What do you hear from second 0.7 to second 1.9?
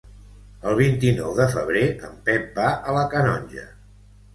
El vint-i-nou de febrer